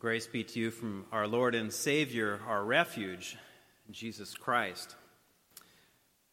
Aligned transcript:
Grace 0.00 0.26
be 0.26 0.42
to 0.42 0.58
you 0.58 0.70
from 0.70 1.04
our 1.12 1.28
Lord 1.28 1.54
and 1.54 1.70
Savior, 1.70 2.40
our 2.48 2.64
refuge, 2.64 3.36
Jesus 3.90 4.32
Christ. 4.32 4.96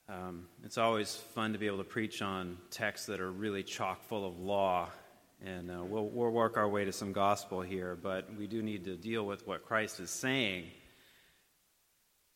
Um, 0.07 0.45
it's 0.63 0.77
always 0.77 1.17
fun 1.35 1.51
to 1.51 1.59
be 1.59 1.67
able 1.67 1.79
to 1.79 1.83
preach 1.83 2.21
on 2.21 2.59
texts 2.71 3.07
that 3.07 3.19
are 3.19 3.29
really 3.29 3.63
chock 3.63 4.05
full 4.05 4.25
of 4.25 4.39
law, 4.39 4.87
and 5.45 5.69
uh, 5.69 5.83
we'll, 5.83 6.05
we'll 6.05 6.31
work 6.31 6.55
our 6.55 6.69
way 6.69 6.85
to 6.85 6.93
some 6.93 7.11
gospel 7.11 7.59
here, 7.59 7.97
but 8.01 8.33
we 8.37 8.47
do 8.47 8.61
need 8.61 8.85
to 8.85 8.95
deal 8.95 9.25
with 9.25 9.45
what 9.45 9.65
Christ 9.65 9.99
is 9.99 10.11
saying. 10.11 10.63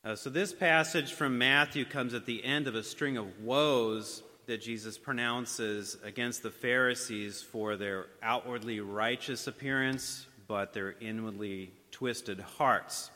Uh, 0.04 0.18
so, 0.18 0.30
this 0.30 0.52
passage 0.52 1.14
from 1.14 1.38
Matthew 1.38 1.86
comes 1.86 2.14
at 2.14 2.26
the 2.26 2.44
end 2.44 2.68
of 2.68 2.76
a 2.76 2.84
string 2.84 3.16
of 3.16 3.40
woes 3.40 4.22
that 4.48 4.62
Jesus 4.62 4.98
pronounces 4.98 5.96
against 6.04 6.44
the 6.44 6.52
Pharisees 6.52 7.42
for 7.42 7.78
their 7.78 8.08
outwardly 8.22 8.82
righteous 8.82 9.48
appearance, 9.48 10.28
but 10.52 10.74
their 10.74 10.96
inwardly 11.00 11.72
twisted 11.92 12.42
hearts. 12.42 13.10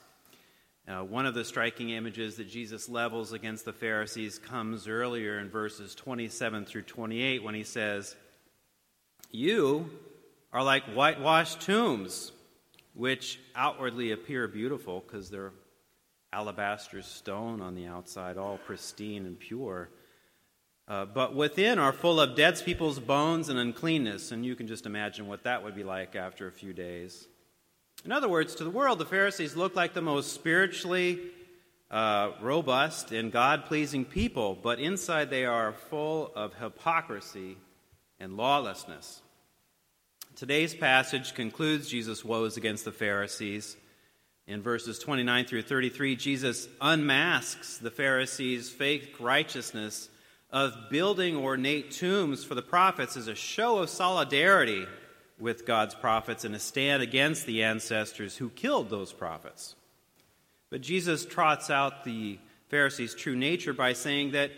Uh, 0.87 1.01
one 1.01 1.25
of 1.25 1.33
the 1.33 1.43
striking 1.43 1.89
images 1.89 2.37
that 2.37 2.47
Jesus 2.47 2.87
levels 2.87 3.33
against 3.33 3.65
the 3.65 3.73
Pharisees 3.73 4.39
comes 4.39 4.87
earlier 4.87 5.37
in 5.39 5.49
verses 5.49 5.93
27 5.95 6.63
through 6.63 6.83
28 6.83 7.43
when 7.43 7.53
he 7.53 7.65
says, 7.65 8.15
You 9.31 9.89
are 10.53 10.63
like 10.63 10.85
whitewashed 10.85 11.59
tombs, 11.59 12.31
which 12.93 13.37
outwardly 13.53 14.13
appear 14.13 14.47
beautiful 14.47 15.03
because 15.05 15.29
they're 15.29 15.51
alabaster 16.31 17.01
stone 17.01 17.59
on 17.59 17.75
the 17.75 17.85
outside, 17.85 18.37
all 18.37 18.59
pristine 18.59 19.25
and 19.25 19.37
pure. 19.37 19.89
Uh, 20.87 21.03
but 21.03 21.35
within 21.35 21.79
are 21.79 21.91
full 21.91 22.21
of 22.21 22.37
dead 22.37 22.57
people's 22.63 22.99
bones 22.99 23.49
and 23.49 23.59
uncleanness, 23.59 24.31
and 24.31 24.45
you 24.45 24.55
can 24.55 24.67
just 24.67 24.85
imagine 24.85 25.27
what 25.27 25.43
that 25.43 25.61
would 25.65 25.75
be 25.75 25.83
like 25.83 26.15
after 26.15 26.47
a 26.47 26.51
few 26.53 26.71
days. 26.71 27.27
In 28.05 28.11
other 28.11 28.29
words, 28.29 28.53
to 28.55 28.63
the 28.63 28.69
world, 28.69 28.99
the 28.99 29.05
Pharisees 29.05 29.55
looked 29.55 29.75
like 29.75 29.95
the 29.95 30.01
most 30.01 30.31
spiritually 30.31 31.19
uh, 31.89 32.33
robust 32.39 33.11
and 33.11 33.31
God 33.31 33.65
pleasing 33.65 34.05
people, 34.05 34.55
but 34.61 34.79
inside 34.79 35.31
they 35.31 35.43
are 35.43 35.73
full 35.73 36.31
of 36.35 36.53
hypocrisy 36.53 37.57
and 38.19 38.37
lawlessness. 38.37 39.23
Today's 40.35 40.75
passage 40.75 41.33
concludes 41.33 41.89
Jesus' 41.89 42.23
woes 42.23 42.57
against 42.57 42.85
the 42.85 42.91
Pharisees. 42.91 43.75
In 44.45 44.61
verses 44.61 44.99
29 44.99 45.45
through 45.45 45.63
33, 45.63 46.15
Jesus 46.15 46.67
unmasks 46.79 47.79
the 47.79 47.89
Pharisees' 47.89 48.69
fake 48.69 49.15
righteousness 49.19 50.09
of 50.51 50.91
building 50.91 51.35
ornate 51.35 51.89
tombs 51.89 52.43
for 52.43 52.53
the 52.53 52.61
prophets 52.61 53.17
as 53.17 53.27
a 53.27 53.33
show 53.33 53.79
of 53.79 53.89
solidarity 53.89 54.85
with 55.39 55.65
God's 55.65 55.95
prophets 55.95 56.45
and 56.45 56.55
a 56.55 56.59
stand 56.59 57.03
against 57.03 57.45
the 57.45 57.63
ancestors 57.63 58.37
who 58.37 58.49
killed 58.49 58.89
those 58.89 59.11
prophets. 59.11 59.75
But 60.69 60.81
Jesus 60.81 61.25
trots 61.25 61.69
out 61.69 62.03
the 62.03 62.39
Pharisees' 62.69 63.15
true 63.15 63.35
nature 63.35 63.73
by 63.73 63.93
saying 63.93 64.31
that 64.31 64.51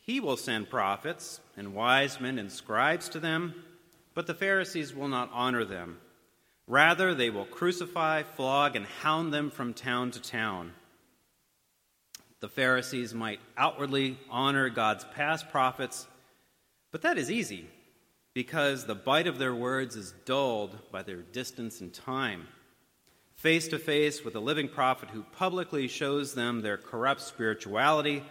he 0.00 0.20
will 0.20 0.36
send 0.36 0.70
prophets 0.70 1.40
and 1.56 1.74
wise 1.74 2.20
men 2.20 2.38
and 2.38 2.50
scribes 2.50 3.08
to 3.10 3.20
them, 3.20 3.54
but 4.14 4.26
the 4.26 4.34
Pharisees 4.34 4.94
will 4.94 5.08
not 5.08 5.30
honor 5.32 5.64
them. 5.64 5.98
Rather, 6.66 7.14
they 7.14 7.30
will 7.30 7.44
crucify, 7.44 8.22
flog, 8.22 8.76
and 8.76 8.86
hound 8.86 9.32
them 9.32 9.50
from 9.50 9.74
town 9.74 10.10
to 10.12 10.20
town. 10.20 10.72
The 12.40 12.48
Pharisees 12.48 13.14
might 13.14 13.40
outwardly 13.56 14.18
honor 14.30 14.68
God's 14.68 15.04
past 15.14 15.50
prophets, 15.50 16.06
but 16.90 17.02
that 17.02 17.18
is 17.18 17.30
easy 17.30 17.68
because 18.34 18.86
the 18.86 18.94
bite 18.94 19.26
of 19.26 19.38
their 19.38 19.54
words 19.54 19.96
is 19.96 20.14
dulled 20.24 20.76
by 20.90 21.02
their 21.02 21.22
distance 21.22 21.80
and 21.80 21.92
time. 21.92 22.48
Face 23.34 23.68
to 23.68 23.78
face 23.78 24.24
with 24.24 24.34
a 24.36 24.40
living 24.40 24.68
prophet 24.68 25.10
who 25.10 25.24
publicly 25.24 25.88
shows 25.88 26.34
them 26.34 26.60
their 26.60 26.76
corrupt 26.76 27.20
spirituality, 27.20 28.22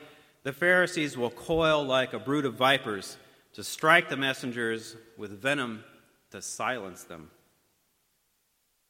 the 0.44 0.54
Pharisees 0.54 1.18
will 1.18 1.30
coil 1.30 1.84
like 1.84 2.14
a 2.14 2.20
brood 2.20 2.46
of 2.46 2.56
vipers 2.56 3.18
to 3.54 3.64
strike 3.64 4.10
the 4.10 4.18
messengers 4.18 4.96
with 5.18 5.42
venom 5.42 5.84
to 6.32 6.42
silence 6.42 7.04
them. 7.04 7.30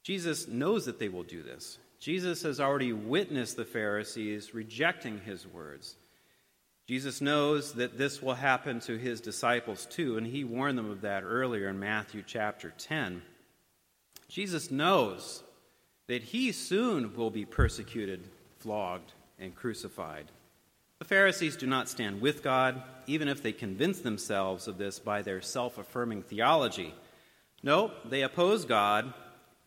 Jesus 0.02 0.48
knows 0.48 0.86
that 0.86 0.98
they 0.98 1.08
will 1.08 1.24
do 1.24 1.42
this. 1.42 1.78
Jesus 1.98 2.42
has 2.42 2.58
already 2.58 2.92
witnessed 2.92 3.56
the 3.56 3.64
Pharisees 3.64 4.54
rejecting 4.54 5.20
his 5.20 5.46
words. 5.46 5.96
Jesus 6.88 7.20
knows 7.20 7.74
that 7.74 7.96
this 7.96 8.20
will 8.20 8.34
happen 8.34 8.80
to 8.80 8.98
his 8.98 9.20
disciples 9.20 9.86
too, 9.86 10.16
and 10.16 10.26
he 10.26 10.44
warned 10.44 10.76
them 10.76 10.90
of 10.90 11.02
that 11.02 11.22
earlier 11.22 11.68
in 11.68 11.78
Matthew 11.78 12.22
chapter 12.26 12.72
10. 12.76 13.22
Jesus 14.28 14.70
knows 14.70 15.42
that 16.08 16.22
he 16.22 16.50
soon 16.52 17.14
will 17.14 17.30
be 17.30 17.44
persecuted, 17.44 18.28
flogged, 18.58 19.12
and 19.38 19.54
crucified. 19.54 20.26
The 20.98 21.04
Pharisees 21.08 21.56
do 21.56 21.66
not 21.66 21.88
stand 21.88 22.20
with 22.20 22.42
God, 22.42 22.82
even 23.06 23.28
if 23.28 23.42
they 23.42 23.52
convince 23.52 24.00
themselves 24.00 24.68
of 24.68 24.78
this 24.78 24.98
by 24.98 25.22
their 25.22 25.40
self 25.40 25.78
affirming 25.78 26.22
theology. 26.22 26.94
No, 27.62 27.92
they 28.04 28.22
oppose 28.22 28.64
God, 28.64 29.12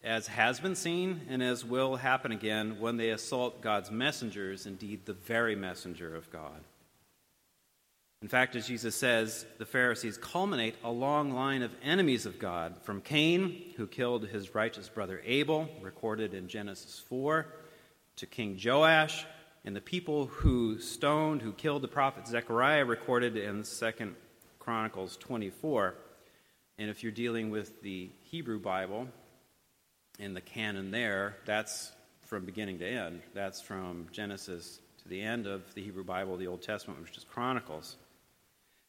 as 0.03 0.27
has 0.27 0.59
been 0.59 0.75
seen 0.75 1.21
and 1.29 1.41
as 1.41 1.65
will 1.65 1.95
happen 1.95 2.31
again 2.31 2.79
when 2.79 2.97
they 2.97 3.09
assault 3.09 3.61
God's 3.61 3.89
messengers, 3.89 4.65
indeed, 4.65 5.05
the 5.05 5.13
very 5.13 5.55
messenger 5.55 6.15
of 6.15 6.29
God. 6.29 6.61
In 8.25 8.29
fact, 8.29 8.55
as 8.55 8.65
Jesus 8.65 8.95
says, 8.95 9.45
the 9.59 9.67
Pharisees 9.67 10.17
culminate 10.17 10.73
a 10.83 10.89
long 10.89 11.29
line 11.29 11.61
of 11.61 11.71
enemies 11.83 12.25
of 12.25 12.39
God, 12.39 12.75
from 12.81 12.99
Cain, 12.99 13.71
who 13.77 13.85
killed 13.85 14.25
his 14.25 14.55
righteous 14.55 14.89
brother 14.89 15.21
Abel, 15.25 15.69
recorded 15.79 16.33
in 16.33 16.47
Genesis 16.47 16.97
4, 17.07 17.45
to 18.15 18.25
King 18.25 18.59
Joash, 18.59 19.27
and 19.63 19.75
the 19.75 19.79
people 19.79 20.25
who 20.25 20.79
stoned, 20.79 21.43
who 21.43 21.51
killed 21.51 21.83
the 21.83 21.87
prophet 21.87 22.25
Zechariah, 22.25 22.83
recorded 22.83 23.37
in 23.37 23.61
2 23.61 24.15
Chronicles 24.57 25.17
24. 25.17 25.93
And 26.79 26.89
if 26.89 27.03
you're 27.03 27.11
dealing 27.11 27.51
with 27.51 27.79
the 27.83 28.09
Hebrew 28.23 28.59
Bible, 28.59 29.07
in 30.17 30.33
the 30.33 30.41
canon 30.41 30.89
there, 30.89 31.37
that's 31.45 31.91
from 32.21 32.43
beginning 32.43 32.79
to 32.79 32.87
end. 32.87 33.21
That's 33.35 33.61
from 33.61 34.07
Genesis 34.11 34.79
to 35.03 35.09
the 35.09 35.21
end 35.21 35.45
of 35.45 35.61
the 35.75 35.83
Hebrew 35.83 36.03
Bible, 36.03 36.37
the 36.37 36.47
Old 36.47 36.63
Testament, 36.63 36.99
which 37.03 37.17
is 37.19 37.23
Chronicles. 37.23 37.97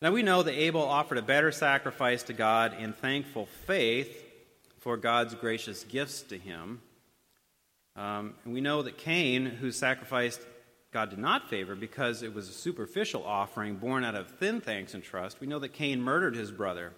Now 0.03 0.12
we 0.12 0.23
know 0.23 0.43
that 0.43 0.53
Abel 0.53 0.83
offered 0.83 1.17
a 1.17 1.23
better 1.23 1.51
sacrifice 1.51 2.23
to 2.25 2.34
God 2.34 2.77
in 2.79 2.93
thankful 2.93 3.47
faith 3.67 4.23
for 4.81 4.99
God's 4.99 5.34
gracious 5.34 5.84
gifts 5.84 6.23
to 6.25 6.37
him. 6.37 6.83
Um, 7.97 8.34
and 8.45 8.53
we 8.53 8.61
know 8.61 8.83
that 8.83 8.99
Cain, 8.99 9.47
who 9.47 9.73
sacrificed, 9.73 10.41
God 10.93 11.09
did 11.09 11.19
not 11.19 11.49
favor 11.49 11.75
because 11.75 12.23
it 12.23 12.34
was 12.34 12.49
a 12.49 12.53
superficial 12.53 13.25
offering 13.25 13.77
born 13.77 14.05
out 14.05 14.15
of 14.15 14.29
thin 14.33 14.61
thanks 14.61 14.93
and 14.93 15.03
trust. 15.03 15.41
We 15.41 15.47
know 15.47 15.59
that 15.61 15.73
Cain 15.73 16.03
murdered 16.03 16.37
his 16.37 16.51
brother 16.51 16.93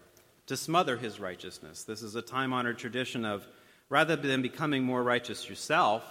to 0.46 0.56
smother 0.56 0.96
his 0.96 1.20
righteousness. 1.20 1.84
This 1.84 2.02
is 2.02 2.16
a 2.16 2.22
time 2.22 2.52
honored 2.52 2.78
tradition 2.78 3.24
of 3.24 3.46
rather 3.88 4.16
than 4.16 4.42
becoming 4.42 4.82
more 4.82 5.02
righteous 5.02 5.48
yourself, 5.48 6.02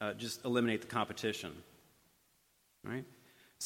uh, 0.00 0.14
just 0.14 0.42
eliminate 0.44 0.80
the 0.80 0.86
competition. 0.86 1.52
Right? 2.82 3.04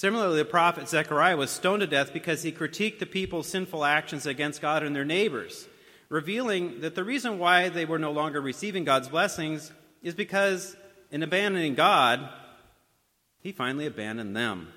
Similarly, 0.01 0.39
the 0.39 0.47
prophet 0.47 0.89
Zechariah 0.89 1.37
was 1.37 1.51
stoned 1.51 1.83
to 1.83 1.87
death 1.87 2.15
because 2.15 2.43
he 2.43 2.53
critiqued 2.53 3.01
the 3.01 3.05
people's 3.05 3.47
sinful 3.49 3.85
actions 3.85 4.25
against 4.25 4.63
God 4.63 4.83
and 4.83 4.97
their 4.97 5.05
neighbors, 5.05 5.69
revealing 6.09 6.81
that 6.81 6.95
the 6.95 7.05
reason 7.05 7.39
why 7.39 7.69
they 7.69 7.85
were 7.85 7.99
no 7.99 8.11
longer 8.11 8.41
receiving 8.41 8.85
God's 8.85 9.11
blessings 9.11 9.71
is 10.03 10.15
because 10.15 10.75
in 11.11 11.23
abandoning 11.23 11.75
God, 11.75 12.27
he 13.41 13.53
finally 13.53 13.85
abandoned 13.85 14.35
them. 14.35 14.69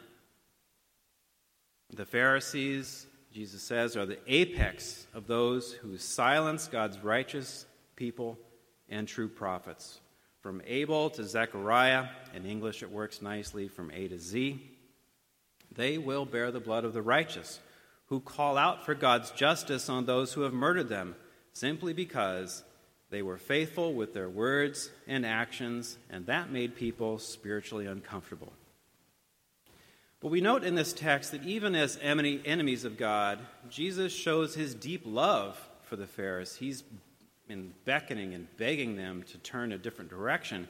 The 1.95 2.05
Pharisees, 2.05 3.07
Jesus 3.31 3.63
says, 3.63 3.95
are 3.95 4.05
the 4.05 4.19
apex 4.27 5.07
of 5.13 5.25
those 5.27 5.71
who 5.71 5.97
silence 5.97 6.67
God's 6.67 6.99
righteous 6.99 7.65
people 7.95 8.37
and 8.89 9.07
true 9.07 9.29
prophets. 9.29 10.01
From 10.41 10.61
Abel 10.67 11.09
to 11.11 11.23
Zechariah, 11.23 12.07
in 12.35 12.45
English 12.45 12.83
it 12.83 12.91
works 12.91 13.21
nicely 13.21 13.69
from 13.69 13.89
A 13.91 14.09
to 14.09 14.19
Z. 14.19 14.71
They 15.75 15.97
will 15.97 16.25
bear 16.25 16.51
the 16.51 16.59
blood 16.59 16.85
of 16.85 16.93
the 16.93 17.01
righteous, 17.01 17.59
who 18.07 18.19
call 18.19 18.57
out 18.57 18.85
for 18.85 18.93
God's 18.93 19.31
justice 19.31 19.89
on 19.89 20.05
those 20.05 20.33
who 20.33 20.41
have 20.41 20.53
murdered 20.53 20.89
them, 20.89 21.15
simply 21.53 21.93
because 21.93 22.63
they 23.09 23.21
were 23.21 23.37
faithful 23.37 23.93
with 23.93 24.13
their 24.13 24.29
words 24.29 24.89
and 25.07 25.25
actions, 25.25 25.97
and 26.09 26.25
that 26.25 26.51
made 26.51 26.75
people 26.75 27.19
spiritually 27.19 27.85
uncomfortable. 27.85 28.51
But 30.19 30.31
we 30.31 30.41
note 30.41 30.63
in 30.63 30.75
this 30.75 30.93
text 30.93 31.31
that 31.31 31.43
even 31.43 31.75
as 31.75 31.99
enemies 32.01 32.85
of 32.85 32.97
God, 32.97 33.39
Jesus 33.69 34.13
shows 34.13 34.55
his 34.55 34.73
deep 34.73 35.01
love 35.05 35.59
for 35.83 35.95
the 35.95 36.07
Pharisees. 36.07 36.57
He's 36.57 36.83
been 37.47 37.73
beckoning 37.83 38.33
and 38.33 38.47
begging 38.57 38.95
them 38.95 39.23
to 39.23 39.37
turn 39.39 39.73
a 39.73 39.77
different 39.77 40.09
direction. 40.09 40.69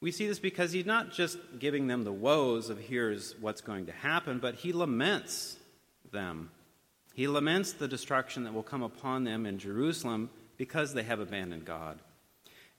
We 0.00 0.12
see 0.12 0.28
this 0.28 0.38
because 0.38 0.72
he's 0.72 0.86
not 0.86 1.12
just 1.12 1.38
giving 1.58 1.88
them 1.88 2.04
the 2.04 2.12
woes 2.12 2.70
of 2.70 2.78
here's 2.78 3.34
what's 3.40 3.60
going 3.60 3.86
to 3.86 3.92
happen, 3.92 4.38
but 4.38 4.54
he 4.54 4.72
laments 4.72 5.56
them. 6.12 6.50
He 7.14 7.26
laments 7.26 7.72
the 7.72 7.88
destruction 7.88 8.44
that 8.44 8.54
will 8.54 8.62
come 8.62 8.82
upon 8.82 9.24
them 9.24 9.44
in 9.44 9.58
Jerusalem 9.58 10.30
because 10.56 10.94
they 10.94 11.02
have 11.02 11.18
abandoned 11.18 11.64
God. 11.64 11.98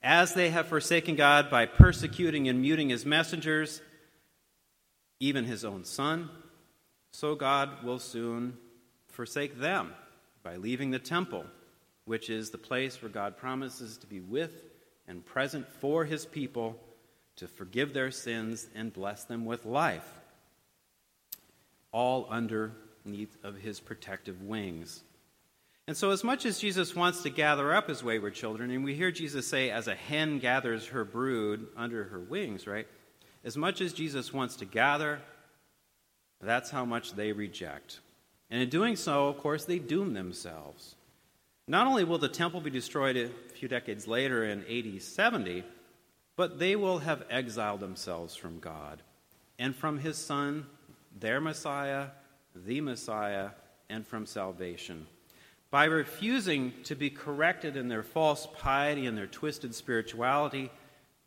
As 0.02 0.34
they 0.34 0.50
have 0.50 0.68
forsaken 0.68 1.16
God 1.18 1.50
by 1.50 1.66
persecuting 1.66 2.48
and 2.48 2.62
muting 2.62 2.88
his 2.88 3.06
messengers, 3.06 3.82
even 5.20 5.44
his 5.44 5.66
own 5.66 5.84
son, 5.84 6.30
so 7.12 7.36
God 7.36 7.84
will 7.84 8.00
soon 8.00 8.58
forsake 9.08 9.60
them 9.60 9.94
by 10.42 10.56
leaving 10.56 10.92
the 10.92 11.00
temple, 11.00 11.44
which 12.06 12.30
is 12.30 12.50
the 12.50 12.58
place 12.58 13.02
where 13.02 13.12
God 13.12 13.36
promises 13.36 13.98
to 13.98 14.08
be 14.08 14.22
with 14.22 14.54
and 15.06 15.26
present 15.26 15.68
for 15.82 16.06
his 16.06 16.26
people 16.26 16.80
to 17.40 17.48
forgive 17.48 17.94
their 17.94 18.12
sins 18.12 18.68
and 18.76 18.94
bless 18.94 19.24
them 19.24 19.46
with 19.46 19.66
life, 19.66 20.08
all 21.92 22.28
underneath 22.30 23.38
of 23.44 23.56
his 23.56 23.80
protective 23.80 24.42
wings. 24.42 25.04
And 25.88 25.96
so, 25.98 26.12
as 26.12 26.24
much 26.24 26.46
as 26.46 26.60
Jesus 26.60 26.96
wants 26.96 27.24
to 27.24 27.30
gather 27.30 27.74
up 27.74 27.88
his 27.88 28.04
wayward 28.04 28.36
children, 28.36 28.70
and 28.70 28.84
we 28.84 28.94
hear 28.94 29.10
Jesus 29.10 29.48
say, 29.48 29.72
as 29.72 29.88
a 29.88 29.96
hen 29.96 30.40
gathers 30.40 30.88
her 30.88 31.04
brood 31.04 31.66
under 31.76 32.04
her 32.04 32.20
wings, 32.20 32.68
right? 32.68 32.88
As 33.44 33.58
much 33.58 33.82
as 33.82 33.94
Jesus 33.94 34.34
wants 34.34 34.58
to 34.58 34.66
gather, 34.66 35.20
that's 36.42 36.70
how 36.70 36.86
much 36.86 37.14
they 37.14 37.32
reject. 37.32 38.02
And 38.52 38.62
in 38.62 38.70
doing 38.70 38.98
so, 38.98 39.30
of 39.30 39.38
course, 39.38 39.66
they 39.66 39.80
doom 39.80 40.14
themselves. 40.14 40.96
Not 41.68 41.88
only 41.88 42.04
will 42.04 42.18
the 42.18 42.28
temple 42.28 42.62
be 42.62 42.70
destroyed 42.70 43.16
a 43.16 43.30
few 43.54 43.68
decades 43.68 44.08
later 44.08 44.44
in 44.44 44.66
AD 44.66 45.02
70, 45.02 45.64
but 46.40 46.58
they 46.58 46.74
will 46.74 47.00
have 47.00 47.26
exiled 47.30 47.82
themselves 47.82 48.34
from 48.34 48.60
God 48.60 49.02
and 49.60 49.76
from 49.76 50.00
his 50.00 50.18
Son, 50.18 50.66
their 51.20 51.42
Messiah, 51.42 52.12
the 52.56 52.80
Messiah, 52.80 53.50
and 53.90 54.08
from 54.08 54.26
salvation. 54.26 55.06
By 55.70 55.84
refusing 55.84 56.72
to 56.86 56.96
be 56.96 57.10
corrected 57.10 57.76
in 57.76 57.90
their 57.90 58.04
false 58.04 58.48
piety 58.58 59.06
and 59.06 59.18
their 59.18 59.28
twisted 59.28 59.76
spirituality, 59.76 60.72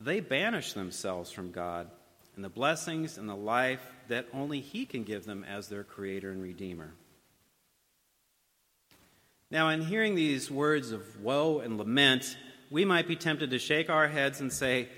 they 0.00 0.20
banish 0.20 0.72
themselves 0.72 1.30
from 1.30 1.52
God 1.52 1.90
and 2.34 2.42
the 2.42 2.48
blessings 2.48 3.18
and 3.18 3.28
the 3.28 3.36
life 3.36 3.86
that 4.08 4.28
only 4.32 4.60
He 4.60 4.86
can 4.86 5.04
give 5.04 5.26
them 5.26 5.44
as 5.44 5.68
their 5.68 5.84
Creator 5.84 6.30
and 6.30 6.42
Redeemer. 6.42 6.94
Now, 9.50 9.68
in 9.68 9.82
hearing 9.82 10.14
these 10.14 10.50
words 10.50 10.90
of 10.90 11.20
woe 11.20 11.58
and 11.58 11.76
lament, 11.76 12.34
we 12.70 12.86
might 12.86 13.06
be 13.06 13.16
tempted 13.16 13.50
to 13.50 13.58
shake 13.58 13.90
our 13.90 14.08
heads 14.08 14.40
and 14.40 14.50
say, 14.50 14.88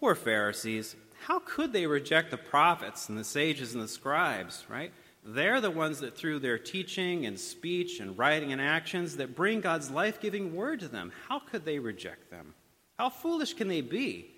Poor 0.00 0.14
Pharisees, 0.14 0.96
how 1.26 1.40
could 1.40 1.72
they 1.72 1.86
reject 1.86 2.30
the 2.30 2.36
prophets 2.36 3.08
and 3.08 3.18
the 3.18 3.24
sages 3.24 3.74
and 3.74 3.82
the 3.82 3.88
scribes, 3.88 4.64
right? 4.68 4.92
They're 5.24 5.60
the 5.60 5.70
ones 5.70 6.00
that, 6.00 6.16
through 6.16 6.38
their 6.38 6.58
teaching 6.58 7.26
and 7.26 7.38
speech 7.38 8.00
and 8.00 8.16
writing 8.16 8.52
and 8.52 8.60
actions, 8.60 9.16
that 9.16 9.34
bring 9.34 9.60
God's 9.60 9.90
life 9.90 10.20
giving 10.20 10.54
word 10.54 10.80
to 10.80 10.88
them. 10.88 11.12
How 11.28 11.40
could 11.40 11.64
they 11.64 11.78
reject 11.78 12.30
them? 12.30 12.54
How 12.98 13.10
foolish 13.10 13.54
can 13.54 13.68
they 13.68 13.80
be? 13.80 14.30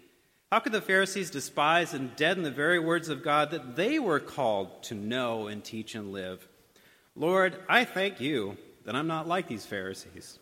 How 0.51 0.59
could 0.59 0.73
the 0.73 0.81
Pharisees 0.81 1.31
despise 1.31 1.95
and 1.95 2.17
deaden 2.17 2.43
the 2.43 2.51
very 2.51 2.81
words 2.81 3.09
of 3.09 3.23
God 3.23 3.53
that 3.53 3.77
they 3.77 3.99
were 3.99 4.19
called 4.19 4.83
to 4.85 4.95
know 4.95 5.47
and 5.47 5.63
teach 5.63 5.95
and 5.95 6.13
live? 6.13 6.49
Lord, 7.15 7.61
I 7.69 7.85
thank 7.85 8.21
you 8.21 8.57
that 8.85 8.97
I'm 8.97 9.07
not 9.07 9.29
like 9.29 9.47
these 9.47 9.67
Pharisees. 9.67 10.39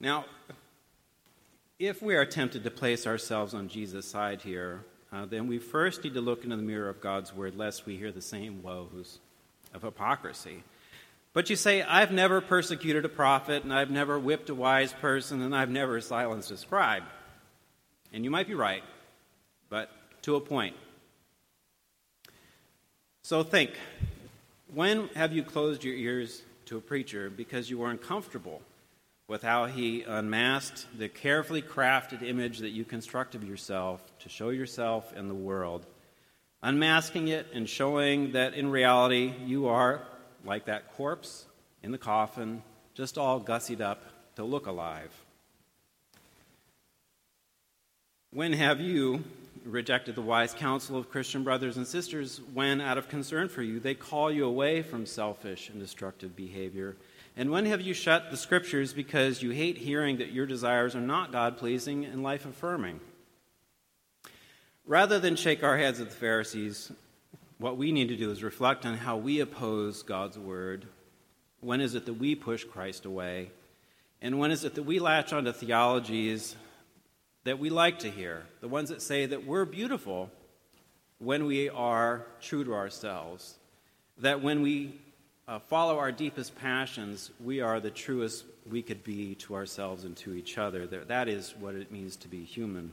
Now, 0.00 0.24
if 1.78 2.02
we 2.02 2.16
are 2.16 2.24
tempted 2.24 2.64
to 2.64 2.70
place 2.70 3.06
ourselves 3.06 3.54
on 3.54 3.68
Jesus' 3.68 4.06
side 4.06 4.42
here, 4.42 4.84
uh, 5.12 5.26
then 5.26 5.46
we 5.46 5.58
first 5.58 6.02
need 6.02 6.14
to 6.14 6.20
look 6.20 6.42
into 6.42 6.56
the 6.56 6.62
mirror 6.62 6.88
of 6.88 7.00
God's 7.00 7.32
word 7.32 7.56
lest 7.56 7.86
we 7.86 7.96
hear 7.96 8.10
the 8.10 8.20
same 8.20 8.62
woes 8.62 9.20
of 9.72 9.82
hypocrisy. 9.82 10.64
But 11.32 11.50
you 11.50 11.56
say, 11.56 11.82
I've 11.82 12.10
never 12.10 12.40
persecuted 12.40 13.04
a 13.04 13.08
prophet, 13.08 13.62
and 13.62 13.72
I've 13.72 13.90
never 13.90 14.18
whipped 14.18 14.50
a 14.50 14.54
wise 14.54 14.92
person, 14.92 15.40
and 15.40 15.54
I've 15.54 15.70
never 15.70 16.00
silenced 16.00 16.50
a 16.50 16.56
scribe. 16.56 17.04
And 18.12 18.24
you 18.24 18.30
might 18.30 18.48
be 18.48 18.54
right, 18.54 18.82
but 19.68 19.90
to 20.22 20.34
a 20.34 20.40
point. 20.40 20.74
So 23.22 23.42
think 23.42 23.70
when 24.74 25.08
have 25.08 25.32
you 25.32 25.42
closed 25.42 25.84
your 25.84 25.94
ears 25.94 26.42
to 26.66 26.76
a 26.76 26.80
preacher 26.80 27.30
because 27.30 27.70
you 27.70 27.78
were 27.78 27.90
uncomfortable 27.90 28.62
with 29.28 29.42
how 29.42 29.66
he 29.66 30.02
unmasked 30.02 30.86
the 30.98 31.08
carefully 31.08 31.60
crafted 31.60 32.22
image 32.22 32.58
that 32.60 32.70
you 32.70 32.82
construct 32.82 33.34
of 33.34 33.44
yourself 33.44 34.02
to 34.18 34.28
show 34.30 34.48
yourself 34.48 35.14
in 35.14 35.28
the 35.28 35.34
world, 35.34 35.84
unmasking 36.62 37.28
it 37.28 37.46
and 37.52 37.68
showing 37.68 38.32
that 38.32 38.54
in 38.54 38.70
reality 38.70 39.34
you 39.44 39.68
are 39.68 40.00
like 40.46 40.64
that 40.64 40.94
corpse 40.96 41.44
in 41.82 41.92
the 41.92 41.98
coffin, 41.98 42.62
just 42.94 43.18
all 43.18 43.38
gussied 43.38 43.82
up 43.82 44.02
to 44.36 44.44
look 44.44 44.66
alive. 44.66 45.12
When 48.32 48.54
have 48.54 48.80
you 48.80 49.24
rejected 49.68 50.14
the 50.14 50.22
wise 50.22 50.54
counsel 50.54 50.96
of 50.96 51.10
Christian 51.10 51.44
brothers 51.44 51.76
and 51.76 51.86
sisters 51.86 52.40
when, 52.52 52.80
out 52.80 52.98
of 52.98 53.08
concern 53.08 53.48
for 53.48 53.62
you, 53.62 53.78
they 53.80 53.94
call 53.94 54.30
you 54.30 54.44
away 54.44 54.82
from 54.82 55.06
selfish 55.06 55.68
and 55.68 55.78
destructive 55.78 56.34
behavior 56.34 56.96
and 57.38 57.52
when 57.52 57.66
have 57.66 57.80
you 57.80 57.94
shut 57.94 58.32
the 58.32 58.36
scriptures 58.36 58.92
because 58.92 59.44
you 59.44 59.50
hate 59.50 59.78
hearing 59.78 60.18
that 60.18 60.32
your 60.32 60.44
desires 60.44 60.96
are 60.96 61.00
not 61.00 61.30
God 61.30 61.56
pleasing 61.56 62.04
and 62.04 62.20
life 62.20 62.44
affirming? 62.44 62.98
Rather 64.84 65.20
than 65.20 65.36
shake 65.36 65.62
our 65.62 65.78
heads 65.78 66.00
at 66.00 66.10
the 66.10 66.16
Pharisees, 66.16 66.90
what 67.58 67.76
we 67.76 67.92
need 67.92 68.08
to 68.08 68.16
do 68.16 68.32
is 68.32 68.42
reflect 68.42 68.84
on 68.84 68.96
how 68.96 69.16
we 69.16 69.38
oppose 69.38 70.02
God's 70.02 70.36
word. 70.36 70.86
When 71.60 71.80
is 71.80 71.94
it 71.94 72.06
that 72.06 72.14
we 72.14 72.34
push 72.34 72.64
Christ 72.64 73.04
away? 73.04 73.52
And 74.20 74.40
when 74.40 74.50
is 74.50 74.64
it 74.64 74.74
that 74.74 74.82
we 74.82 74.98
latch 74.98 75.32
onto 75.32 75.52
theologies 75.52 76.56
that 77.48 77.58
we 77.58 77.70
like 77.70 78.00
to 78.00 78.10
hear? 78.10 78.42
The 78.60 78.68
ones 78.68 78.90
that 78.90 79.00
say 79.00 79.24
that 79.24 79.46
we're 79.46 79.64
beautiful 79.64 80.30
when 81.18 81.46
we 81.46 81.70
are 81.70 82.26
true 82.42 82.62
to 82.62 82.74
ourselves. 82.74 83.54
That 84.18 84.42
when 84.42 84.60
we 84.60 85.00
uh, 85.46 85.58
follow 85.60 85.98
our 85.98 86.12
deepest 86.12 86.56
passions, 86.56 87.30
we 87.42 87.62
are 87.62 87.80
the 87.80 87.90
truest 87.90 88.44
we 88.70 88.82
could 88.82 89.02
be 89.02 89.34
to 89.36 89.54
ourselves 89.54 90.04
and 90.04 90.14
to 90.18 90.34
each 90.34 90.58
other. 90.58 90.86
That 90.86 91.26
is 91.26 91.54
what 91.58 91.74
it 91.74 91.90
means 91.90 92.16
to 92.16 92.28
be 92.28 92.44
human. 92.44 92.92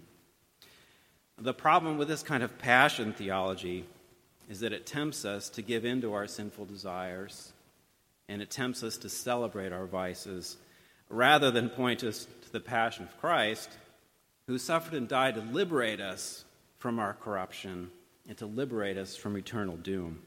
The 1.37 1.53
problem 1.53 1.97
with 1.97 2.07
this 2.07 2.23
kind 2.23 2.41
of 2.41 2.57
passion 2.57 3.11
theology 3.11 3.83
is 4.49 4.61
that 4.61 4.71
it 4.71 4.85
tempts 4.85 5.25
us 5.25 5.49
to 5.49 5.61
give 5.61 5.83
in 5.83 5.99
to 5.99 6.13
our 6.13 6.27
sinful 6.27 6.63
desires 6.63 7.51
and 8.29 8.41
it 8.41 8.51
tempts 8.51 8.83
us 8.83 8.95
to 8.99 9.09
celebrate 9.09 9.73
our 9.73 9.85
vices 9.85 10.55
rather 11.09 11.51
than 11.51 11.69
point 11.69 12.05
us 12.05 12.25
to 12.43 12.51
the 12.53 12.61
passion 12.61 13.03
of 13.03 13.19
Christ, 13.19 13.69
who 14.47 14.57
suffered 14.57 14.93
and 14.93 15.07
died 15.07 15.35
to 15.35 15.41
liberate 15.41 15.99
us 15.99 16.45
from 16.77 16.99
our 16.99 17.13
corruption 17.13 17.89
and 18.27 18.37
to 18.37 18.45
liberate 18.45 18.97
us 18.97 19.15
from 19.15 19.37
eternal 19.37 19.77
doom. 19.77 20.21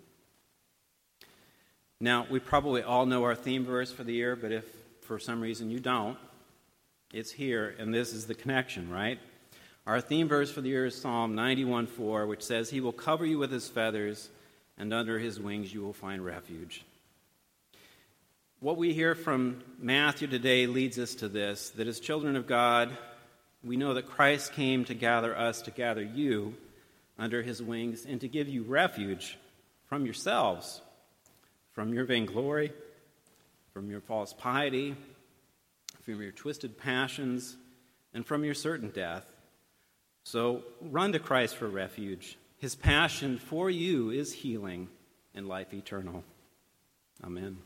Now, 2.00 2.26
we 2.30 2.38
probably 2.38 2.82
all 2.82 3.06
know 3.06 3.24
our 3.24 3.34
theme 3.34 3.64
verse 3.64 3.90
for 3.90 4.04
the 4.04 4.12
year, 4.12 4.36
but 4.36 4.52
if 4.52 4.64
for 5.02 5.18
some 5.18 5.40
reason 5.40 5.70
you 5.70 5.80
don't, 5.80 6.16
it's 7.12 7.32
here, 7.32 7.74
and 7.78 7.92
this 7.92 8.12
is 8.12 8.26
the 8.26 8.34
connection, 8.34 8.90
right? 8.90 9.18
Our 9.86 10.00
theme 10.00 10.28
verse 10.28 10.50
for 10.50 10.60
the 10.60 10.68
year 10.68 10.86
is 10.86 11.00
Psalm 11.00 11.34
91:4, 11.34 12.28
which 12.28 12.42
says, 12.42 12.70
He 12.70 12.80
will 12.80 12.92
cover 12.92 13.24
you 13.24 13.38
with 13.38 13.50
His 13.50 13.68
feathers, 13.68 14.28
and 14.76 14.92
under 14.92 15.18
His 15.18 15.40
wings 15.40 15.72
you 15.72 15.80
will 15.82 15.94
find 15.94 16.24
refuge. 16.24 16.84
What 18.60 18.76
we 18.76 18.92
hear 18.92 19.14
from 19.14 19.62
Matthew 19.78 20.28
today 20.28 20.66
leads 20.66 20.98
us 20.98 21.14
to 21.16 21.28
this 21.28 21.70
that 21.70 21.88
as 21.88 22.00
children 22.00 22.36
of 22.36 22.46
God, 22.46 22.90
we 23.68 23.76
know 23.76 23.94
that 23.94 24.08
Christ 24.08 24.54
came 24.54 24.84
to 24.86 24.94
gather 24.94 25.36
us, 25.36 25.62
to 25.62 25.70
gather 25.70 26.02
you 26.02 26.54
under 27.18 27.42
His 27.42 27.62
wings, 27.62 28.06
and 28.08 28.20
to 28.22 28.28
give 28.28 28.48
you 28.48 28.64
refuge 28.64 29.38
from 29.86 30.04
yourselves 30.04 30.80
from 31.78 31.94
your 31.94 32.04
vainglory, 32.04 32.72
from 33.72 33.88
your 33.88 34.00
false 34.00 34.32
piety, 34.32 34.96
from 36.02 36.20
your 36.20 36.32
twisted 36.32 36.76
passions, 36.76 37.56
and 38.12 38.26
from 38.26 38.42
your 38.42 38.54
certain 38.54 38.90
death. 38.90 39.30
So 40.24 40.64
run 40.80 41.12
to 41.12 41.20
Christ 41.20 41.54
for 41.54 41.68
refuge. 41.68 42.36
His 42.56 42.74
passion 42.74 43.38
for 43.38 43.70
you 43.70 44.10
is 44.10 44.32
healing 44.32 44.88
and 45.36 45.46
life 45.46 45.72
eternal. 45.72 46.24
Amen. 47.22 47.58